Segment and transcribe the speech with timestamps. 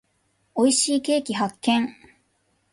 [0.57, 1.95] 美味しいケーキ発見。